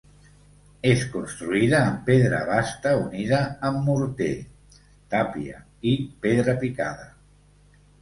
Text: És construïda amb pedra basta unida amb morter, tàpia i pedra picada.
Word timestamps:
És 0.91 1.03
construïda 1.15 1.81
amb 1.89 1.99
pedra 2.07 2.39
basta 2.49 2.95
unida 3.03 3.43
amb 3.71 3.79
morter, 3.93 4.33
tàpia 5.15 5.65
i 5.95 5.97
pedra 6.29 6.61
picada. 6.67 7.11